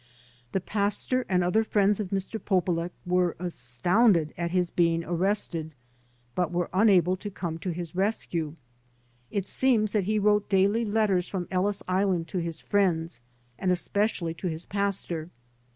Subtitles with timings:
[0.51, 2.39] The pastor and other friends of Mr.
[2.39, 5.75] Polulech were astounded at his being arrested,
[6.33, 8.55] but were unable to come to his rescue.
[9.29, 13.19] It seems that he wrote daily letters from Ellis Island to his friends
[13.59, 15.29] and especially to his pastor.